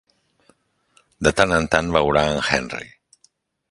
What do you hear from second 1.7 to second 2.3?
tant veurà